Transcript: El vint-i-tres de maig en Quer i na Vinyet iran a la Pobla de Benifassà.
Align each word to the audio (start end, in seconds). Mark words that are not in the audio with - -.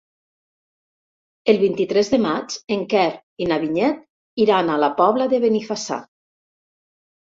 El 1.53 1.59
vint-i-tres 1.65 2.09
de 2.15 2.21
maig 2.25 2.57
en 2.77 2.83
Quer 2.95 3.05
i 3.47 3.51
na 3.53 3.63
Vinyet 3.67 4.03
iran 4.49 4.69
a 4.69 4.83
la 4.89 4.93
Pobla 5.01 5.33
de 5.39 5.45
Benifassà. 5.49 6.05